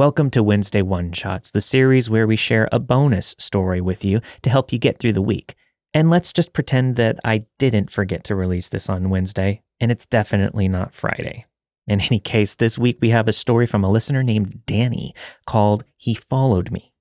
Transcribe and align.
Welcome 0.00 0.30
to 0.30 0.42
Wednesday 0.42 0.80
One 0.80 1.12
Shots, 1.12 1.50
the 1.50 1.60
series 1.60 2.08
where 2.08 2.26
we 2.26 2.34
share 2.34 2.70
a 2.72 2.78
bonus 2.78 3.36
story 3.38 3.82
with 3.82 4.02
you 4.02 4.22
to 4.40 4.48
help 4.48 4.72
you 4.72 4.78
get 4.78 4.98
through 4.98 5.12
the 5.12 5.20
week. 5.20 5.54
And 5.92 6.08
let's 6.08 6.32
just 6.32 6.54
pretend 6.54 6.96
that 6.96 7.18
I 7.22 7.44
didn't 7.58 7.90
forget 7.90 8.24
to 8.24 8.34
release 8.34 8.70
this 8.70 8.88
on 8.88 9.10
Wednesday, 9.10 9.60
and 9.78 9.92
it's 9.92 10.06
definitely 10.06 10.68
not 10.68 10.94
Friday. 10.94 11.44
In 11.86 12.00
any 12.00 12.18
case, 12.18 12.54
this 12.54 12.78
week 12.78 12.96
we 13.02 13.10
have 13.10 13.28
a 13.28 13.32
story 13.34 13.66
from 13.66 13.84
a 13.84 13.90
listener 13.90 14.22
named 14.22 14.62
Dani 14.66 15.10
called 15.46 15.84
He 15.98 16.14
Followed 16.14 16.70
Me. 16.70 16.94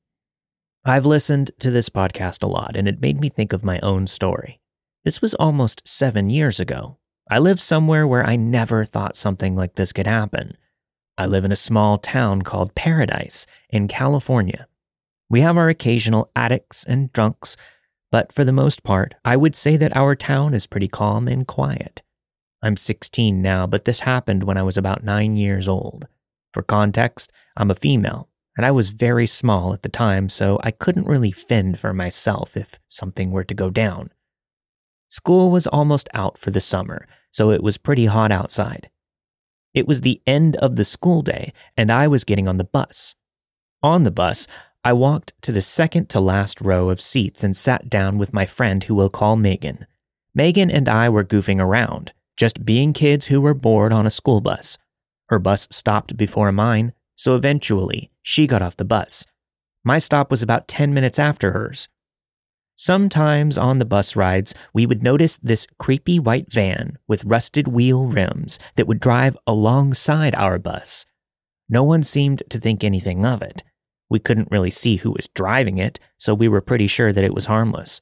I've 0.84 1.06
listened 1.06 1.52
to 1.60 1.72
this 1.72 1.88
podcast 1.88 2.44
a 2.44 2.48
lot, 2.48 2.76
and 2.76 2.86
it 2.86 3.00
made 3.00 3.22
me 3.22 3.30
think 3.30 3.54
of 3.54 3.64
my 3.64 3.80
own 3.80 4.08
story. 4.08 4.60
This 5.06 5.22
was 5.22 5.34
almost 5.36 5.88
seven 5.88 6.30
years 6.30 6.60
ago. 6.60 6.98
I 7.32 7.40
live 7.40 7.62
somewhere 7.62 8.06
where 8.06 8.28
I 8.28 8.36
never 8.36 8.84
thought 8.84 9.16
something 9.16 9.56
like 9.56 9.76
this 9.76 9.94
could 9.94 10.06
happen. 10.06 10.58
I 11.20 11.26
live 11.26 11.44
in 11.44 11.52
a 11.52 11.58
small 11.58 11.98
town 11.98 12.44
called 12.44 12.76
Paradise 12.76 13.46
in 13.70 13.90
California. 13.90 14.70
We 15.30 15.42
have 15.42 15.58
our 15.58 15.68
occasional 15.68 16.32
addicts 16.34 16.86
and 16.86 17.12
drunks, 17.12 17.58
but 18.10 18.32
for 18.32 18.46
the 18.46 18.54
most 18.54 18.84
part, 18.84 19.16
I 19.26 19.36
would 19.36 19.54
say 19.54 19.76
that 19.76 19.98
our 19.98 20.16
town 20.16 20.54
is 20.54 20.66
pretty 20.66 20.88
calm 20.88 21.28
and 21.28 21.46
quiet. 21.46 22.04
I'm 22.64 22.78
16 22.78 23.42
now, 23.42 23.68
but 23.68 23.84
this 23.84 24.00
happened 24.00 24.46
when 24.46 24.56
I 24.56 24.64
was 24.64 24.78
about 24.78 25.04
nine 25.04 25.36
years 25.36 25.68
old. 25.68 26.08
For 26.54 26.64
context, 26.64 27.34
I'm 27.58 27.70
a 27.70 27.76
female, 27.76 28.30
and 28.56 28.66
I 28.66 28.72
was 28.72 28.88
very 28.88 29.28
small 29.28 29.74
at 29.74 29.84
the 29.84 29.90
time, 29.90 30.30
so 30.30 30.58
I 30.64 30.72
couldn't 30.72 31.06
really 31.06 31.32
fend 31.32 31.82
for 31.82 31.94
myself 31.94 32.56
if 32.56 32.80
something 32.88 33.32
were 33.32 33.44
to 33.44 33.54
go 33.54 33.70
down. 33.70 34.12
School 35.10 35.52
was 35.52 35.68
almost 35.68 36.08
out 36.14 36.38
for 36.38 36.52
the 36.52 36.62
summer, 36.62 37.06
so 37.30 37.52
it 37.52 37.62
was 37.62 37.78
pretty 37.78 38.06
hot 38.06 38.32
outside. 38.32 38.90
It 39.74 39.88
was 39.88 40.02
the 40.02 40.22
end 40.26 40.56
of 40.58 40.76
the 40.76 40.84
school 40.84 41.22
day, 41.22 41.54
and 41.78 41.92
I 41.92 42.08
was 42.08 42.24
getting 42.24 42.48
on 42.48 42.58
the 42.58 42.64
bus. 42.64 43.16
On 43.84 44.04
the 44.04 44.12
bus, 44.12 44.48
I 44.84 44.94
walked 44.94 45.34
to 45.42 45.52
the 45.52 45.62
second 45.62 46.10
to 46.10 46.20
last 46.20 46.62
row 46.62 46.90
of 46.90 47.02
seats 47.02 47.44
and 47.44 47.56
sat 47.56 47.90
down 47.90 48.18
with 48.18 48.34
my 48.34 48.46
friend 48.46 48.84
who 48.84 48.96
we'll 48.96 49.10
call 49.10 49.36
Megan. 49.36 49.86
Megan 50.34 50.72
and 50.72 50.88
I 50.88 51.10
were 51.10 51.24
goofing 51.24 51.60
around, 51.60 52.14
just 52.38 52.66
being 52.66 52.94
kids 52.94 53.28
who 53.28 53.42
were 53.42 53.54
bored 53.54 53.92
on 53.92 54.06
a 54.06 54.12
school 54.12 54.42
bus. 54.42 54.78
Her 55.28 55.40
bus 55.40 55.68
stopped 55.70 56.18
before 56.18 56.52
mine, 56.52 56.94
so 57.16 57.36
eventually 57.36 58.12
she 58.22 58.48
got 58.48 58.62
off 58.62 58.78
the 58.78 58.86
bus. 58.86 59.26
My 59.84 59.98
stop 59.98 60.32
was 60.32 60.42
about 60.42 60.68
10 60.68 60.94
minutes 60.94 61.20
after 61.20 61.52
hers. 61.52 61.88
Sometimes 62.82 63.58
on 63.58 63.80
the 63.80 63.84
bus 63.84 64.16
rides, 64.16 64.56
we 64.74 64.86
would 64.86 65.04
notice 65.04 65.36
this 65.36 65.68
creepy 65.80 66.18
white 66.18 66.50
van 66.50 66.98
with 67.10 67.26
rusted 67.26 67.68
wheel 67.68 68.06
rims 68.06 68.58
that 68.78 68.88
would 68.88 69.02
drive 69.02 69.36
alongside 69.46 70.34
our 70.36 70.58
bus. 70.58 71.06
No 71.68 71.84
one 71.84 72.04
seemed 72.04 72.42
to 72.50 72.58
think 72.58 72.82
anything 72.82 73.26
of 73.26 73.42
it. 73.42 73.66
We 74.10 74.20
couldn't 74.20 74.48
really 74.50 74.70
see 74.72 74.96
who 74.96 75.12
was 75.12 75.28
driving 75.36 75.78
it, 75.78 76.00
so 76.18 76.34
we 76.34 76.48
were 76.48 76.62
pretty 76.62 76.88
sure 76.88 77.12
that 77.12 77.24
it 77.24 77.34
was 77.34 77.48
harmless. 77.48 78.00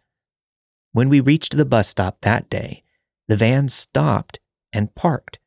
When 0.91 1.09
we 1.09 1.21
reached 1.21 1.57
the 1.57 1.65
bus 1.65 1.87
stop 1.87 2.21
that 2.21 2.47
day, 2.47 2.83
the 3.27 3.35
van 3.35 3.69
stopped 3.69 4.39
and 4.71 4.93
parked, 4.93 5.39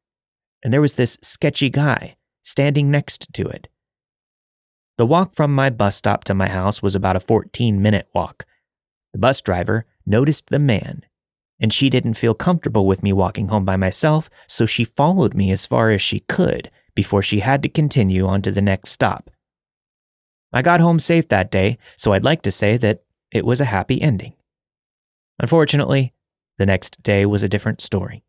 and 0.64 0.72
there 0.72 0.80
was 0.80 0.94
this 0.94 1.18
sketchy 1.22 1.70
guy 1.70 2.16
standing 2.42 2.90
next 2.90 3.32
to 3.34 3.46
it. 3.46 3.68
The 4.98 5.06
walk 5.06 5.36
from 5.36 5.54
my 5.54 5.70
bus 5.70 5.94
stop 5.94 6.24
to 6.24 6.34
my 6.34 6.48
house 6.48 6.82
was 6.82 6.96
about 6.96 7.14
a 7.14 7.20
14 7.20 7.80
minute 7.80 8.08
walk. 8.12 8.44
The 9.12 9.18
bus 9.18 9.40
driver 9.40 9.86
noticed 10.06 10.48
the 10.48 10.58
man, 10.58 11.04
and 11.58 11.72
she 11.72 11.90
didn't 11.90 12.14
feel 12.14 12.34
comfortable 12.34 12.86
with 12.86 13.02
me 13.02 13.12
walking 13.12 13.48
home 13.48 13.64
by 13.64 13.76
myself, 13.76 14.30
so 14.46 14.66
she 14.66 14.84
followed 14.84 15.34
me 15.34 15.50
as 15.50 15.66
far 15.66 15.90
as 15.90 16.00
she 16.00 16.20
could 16.20 16.70
before 16.94 17.22
she 17.22 17.40
had 17.40 17.62
to 17.62 17.68
continue 17.68 18.26
on 18.26 18.42
to 18.42 18.50
the 18.50 18.62
next 18.62 18.90
stop. 18.90 19.30
I 20.52 20.62
got 20.62 20.80
home 20.80 20.98
safe 20.98 21.28
that 21.28 21.50
day, 21.50 21.78
so 21.96 22.12
I'd 22.12 22.24
like 22.24 22.42
to 22.42 22.50
say 22.50 22.76
that 22.78 23.02
it 23.30 23.44
was 23.44 23.60
a 23.60 23.66
happy 23.66 24.00
ending. 24.02 24.34
Unfortunately, 25.38 26.12
the 26.58 26.66
next 26.66 27.02
day 27.02 27.24
was 27.24 27.42
a 27.42 27.48
different 27.48 27.80
story. 27.80 28.24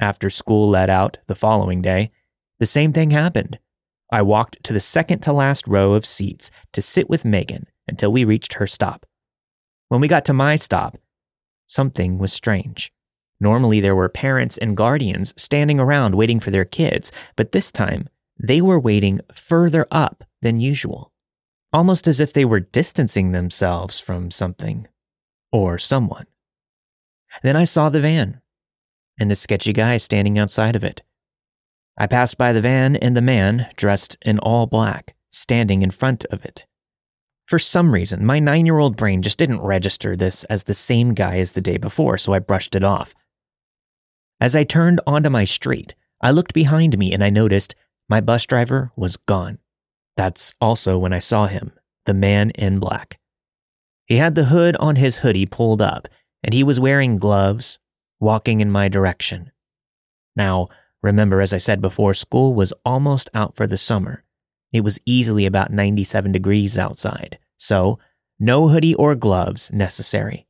After 0.00 0.30
school 0.30 0.68
let 0.68 0.90
out 0.90 1.18
the 1.26 1.34
following 1.34 1.82
day, 1.82 2.10
the 2.58 2.66
same 2.66 2.92
thing 2.92 3.10
happened. 3.10 3.58
I 4.12 4.22
walked 4.22 4.62
to 4.64 4.72
the 4.72 4.80
second 4.80 5.20
to 5.20 5.32
last 5.32 5.68
row 5.68 5.92
of 5.92 6.04
seats 6.04 6.50
to 6.72 6.82
sit 6.82 7.08
with 7.08 7.24
Megan 7.24 7.66
until 7.86 8.10
we 8.10 8.24
reached 8.24 8.54
her 8.54 8.66
stop. 8.66 9.06
When 9.90 10.00
we 10.00 10.06
got 10.06 10.24
to 10.26 10.32
my 10.32 10.54
stop, 10.54 10.98
something 11.66 12.16
was 12.16 12.32
strange. 12.32 12.92
Normally, 13.40 13.80
there 13.80 13.96
were 13.96 14.08
parents 14.08 14.56
and 14.56 14.76
guardians 14.76 15.34
standing 15.36 15.80
around 15.80 16.14
waiting 16.14 16.38
for 16.38 16.52
their 16.52 16.64
kids, 16.64 17.10
but 17.34 17.50
this 17.50 17.72
time, 17.72 18.08
they 18.38 18.60
were 18.60 18.78
waiting 18.78 19.20
further 19.34 19.88
up 19.90 20.22
than 20.42 20.60
usual, 20.60 21.10
almost 21.72 22.06
as 22.06 22.20
if 22.20 22.32
they 22.32 22.44
were 22.44 22.60
distancing 22.60 23.32
themselves 23.32 23.98
from 23.98 24.30
something 24.30 24.86
or 25.50 25.76
someone. 25.76 26.26
Then 27.42 27.56
I 27.56 27.64
saw 27.64 27.88
the 27.88 28.00
van 28.00 28.40
and 29.18 29.28
the 29.28 29.34
sketchy 29.34 29.72
guy 29.72 29.96
standing 29.96 30.38
outside 30.38 30.76
of 30.76 30.84
it. 30.84 31.02
I 31.98 32.06
passed 32.06 32.38
by 32.38 32.52
the 32.52 32.60
van 32.60 32.94
and 32.94 33.16
the 33.16 33.20
man, 33.20 33.66
dressed 33.74 34.16
in 34.22 34.38
all 34.38 34.66
black, 34.66 35.16
standing 35.32 35.82
in 35.82 35.90
front 35.90 36.24
of 36.26 36.44
it. 36.44 36.64
For 37.50 37.58
some 37.58 37.92
reason, 37.92 38.24
my 38.24 38.38
nine 38.38 38.64
year 38.64 38.78
old 38.78 38.96
brain 38.96 39.22
just 39.22 39.36
didn't 39.36 39.60
register 39.60 40.14
this 40.14 40.44
as 40.44 40.62
the 40.62 40.72
same 40.72 41.14
guy 41.14 41.40
as 41.40 41.50
the 41.50 41.60
day 41.60 41.78
before, 41.78 42.16
so 42.16 42.32
I 42.32 42.38
brushed 42.38 42.76
it 42.76 42.84
off. 42.84 43.12
As 44.40 44.54
I 44.54 44.62
turned 44.62 45.00
onto 45.04 45.30
my 45.30 45.44
street, 45.44 45.96
I 46.20 46.30
looked 46.30 46.54
behind 46.54 46.96
me 46.96 47.12
and 47.12 47.24
I 47.24 47.30
noticed 47.30 47.74
my 48.08 48.20
bus 48.20 48.46
driver 48.46 48.92
was 48.94 49.16
gone. 49.16 49.58
That's 50.16 50.54
also 50.60 50.96
when 50.96 51.12
I 51.12 51.18
saw 51.18 51.48
him, 51.48 51.72
the 52.06 52.14
man 52.14 52.50
in 52.50 52.78
black. 52.78 53.18
He 54.06 54.18
had 54.18 54.36
the 54.36 54.44
hood 54.44 54.76
on 54.76 54.94
his 54.94 55.18
hoodie 55.18 55.46
pulled 55.46 55.82
up, 55.82 56.06
and 56.44 56.54
he 56.54 56.62
was 56.62 56.78
wearing 56.78 57.18
gloves, 57.18 57.80
walking 58.20 58.60
in 58.60 58.70
my 58.70 58.88
direction. 58.88 59.50
Now, 60.36 60.68
remember, 61.02 61.40
as 61.40 61.52
I 61.52 61.58
said 61.58 61.80
before, 61.80 62.14
school 62.14 62.54
was 62.54 62.72
almost 62.84 63.28
out 63.34 63.56
for 63.56 63.66
the 63.66 63.78
summer, 63.78 64.22
it 64.72 64.82
was 64.82 65.00
easily 65.04 65.46
about 65.46 65.72
97 65.72 66.32
degrees 66.32 66.78
outside, 66.78 67.38
so 67.56 67.98
no 68.38 68.68
hoodie 68.68 68.94
or 68.94 69.14
gloves 69.14 69.72
necessary. 69.72 70.46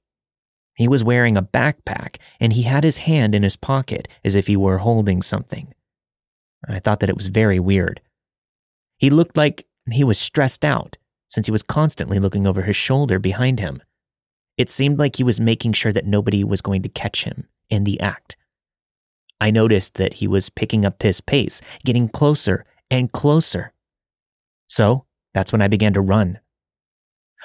He 0.75 0.88
was 0.88 1.04
wearing 1.04 1.36
a 1.36 1.42
backpack 1.42 2.16
and 2.38 2.53
he 2.53 2.62
had 2.62 2.84
his 2.84 2.98
hand 2.98 3.34
in 3.34 3.42
his 3.42 3.56
pocket 3.56 4.08
as 4.25 4.34
if 4.34 4.47
he 4.47 4.56
were 4.56 4.78
holding 4.78 5.22
something. 5.22 5.75
I 6.69 6.78
thought 6.78 7.00
that 7.00 7.10
it 7.10 7.16
was 7.16 7.28
very 7.28 7.58
weird. 7.58 8.00
He 8.98 9.10
looked 9.10 9.36
like 9.36 9.66
he 9.91 10.04
was 10.04 10.19
stressed 10.19 10.64
out 10.64 10.97
since 11.28 11.47
he 11.47 11.52
was 11.52 11.62
constantly 11.62 12.19
looking 12.19 12.47
over 12.47 12.62
his 12.62 12.76
shoulder 12.76 13.19
behind 13.19 13.60
him. 13.60 13.82
It 14.56 14.69
seemed 14.69 14.98
like 14.98 15.16
he 15.16 15.25
was 15.25 15.41
making 15.41 15.72
sure 15.72 15.92
that 15.92 16.06
nobody 16.06 16.44
was 16.44 16.60
going 16.60 16.82
to 16.82 16.88
catch 16.88 17.25
him 17.25 17.47
in 17.70 17.84
the 17.84 18.00
act. 18.00 18.37
I 19.41 19.50
noticed 19.50 19.94
that 19.94 20.14
he 20.14 20.28
was 20.28 20.50
picking 20.50 20.84
up 20.84 21.02
his 21.02 21.20
pace, 21.20 21.62
getting 21.84 22.08
closer 22.08 22.66
and 22.91 23.10
closer. 23.10 23.72
So 24.70 25.04
that's 25.34 25.50
when 25.50 25.60
I 25.60 25.66
began 25.66 25.92
to 25.94 26.00
run. 26.00 26.38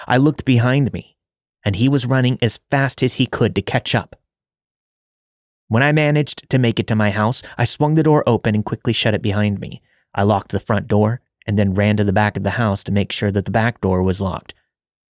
I 0.07 0.17
looked 0.17 0.45
behind 0.45 0.93
me, 0.93 1.17
and 1.63 1.75
he 1.75 1.89
was 1.89 2.05
running 2.05 2.37
as 2.39 2.59
fast 2.69 3.01
as 3.01 3.15
he 3.15 3.25
could 3.25 3.55
to 3.55 3.63
catch 3.63 3.95
up. 3.95 4.15
When 5.67 5.81
I 5.81 5.91
managed 5.91 6.47
to 6.51 6.59
make 6.59 6.79
it 6.79 6.85
to 6.87 6.95
my 6.95 7.09
house, 7.09 7.41
I 7.57 7.63
swung 7.63 7.95
the 7.95 8.03
door 8.03 8.23
open 8.27 8.53
and 8.53 8.63
quickly 8.63 8.93
shut 8.93 9.15
it 9.15 9.23
behind 9.23 9.59
me. 9.59 9.81
I 10.13 10.21
locked 10.21 10.51
the 10.51 10.59
front 10.59 10.87
door 10.87 11.21
and 11.47 11.57
then 11.57 11.73
ran 11.73 11.97
to 11.97 12.03
the 12.03 12.13
back 12.13 12.37
of 12.37 12.43
the 12.43 12.51
house 12.51 12.83
to 12.83 12.91
make 12.91 13.11
sure 13.11 13.31
that 13.31 13.45
the 13.45 13.51
back 13.51 13.81
door 13.81 14.03
was 14.03 14.21
locked. 14.21 14.53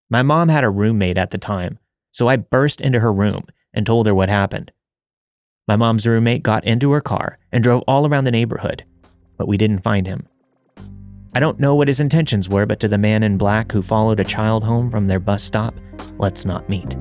My 0.08 0.22
mom 0.22 0.48
had 0.48 0.62
a 0.62 0.70
roommate 0.70 1.18
at 1.18 1.32
the 1.32 1.38
time, 1.38 1.80
so 2.12 2.28
I 2.28 2.36
burst 2.36 2.80
into 2.80 3.00
her 3.00 3.12
room 3.12 3.46
and 3.72 3.84
told 3.84 4.06
her 4.06 4.14
what 4.14 4.28
happened. 4.28 4.70
My 5.66 5.74
mom's 5.74 6.06
roommate 6.06 6.44
got 6.44 6.64
into 6.64 6.92
her 6.92 7.00
car 7.00 7.38
and 7.50 7.64
drove 7.64 7.82
all 7.88 8.06
around 8.06 8.22
the 8.22 8.30
neighborhood, 8.30 8.84
but 9.36 9.48
we 9.48 9.56
didn't 9.56 9.82
find 9.82 10.06
him. 10.06 10.28
I 11.34 11.40
don't 11.40 11.58
know 11.58 11.74
what 11.74 11.88
his 11.88 12.00
intentions 12.00 12.48
were, 12.48 12.64
but 12.64 12.78
to 12.80 12.88
the 12.88 12.98
man 12.98 13.24
in 13.24 13.36
black 13.36 13.72
who 13.72 13.82
followed 13.82 14.20
a 14.20 14.24
child 14.24 14.62
home 14.62 14.90
from 14.90 15.08
their 15.08 15.18
bus 15.18 15.42
stop, 15.42 15.74
let's 16.18 16.46
not 16.46 16.68
meet. 16.68 16.96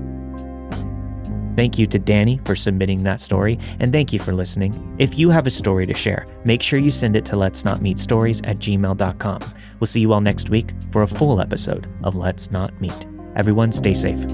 Thank 1.56 1.78
you 1.78 1.86
to 1.86 2.00
Dani 2.00 2.44
for 2.46 2.56
submitting 2.56 3.04
that 3.04 3.22
story, 3.22 3.60
and 3.80 3.94
thank 3.94 4.12
you 4.12 4.20
for 4.20 4.34
listening. 4.34 4.96
If 4.98 5.20
you 5.20 5.30
have 5.30 5.46
a 5.46 5.52
story 5.52 5.86
to 5.86 5.94
share, 5.94 6.26
make 6.46 6.64
sure 6.64 6.80
you 6.80 6.90
send 6.90 7.16
it 7.16 7.26
to 7.26 7.36
let's 7.36 7.64
not 7.64 7.82
meet 7.82 8.00
stories 8.00 8.42
at 8.42 8.58
gmail.com. 8.58 9.54
We'll 9.80 9.86
see 9.86 10.02
you 10.02 10.14
all 10.14 10.22
next 10.22 10.50
week 10.50 10.72
for 10.92 11.04
a 11.04 11.08
full 11.08 11.40
episode 11.40 11.88
of 12.04 12.16
Let's 12.16 12.50
Not 12.50 12.80
Meet. 12.82 13.06
Everyone, 13.36 13.72
stay 13.72 13.94
safe. 13.94 14.26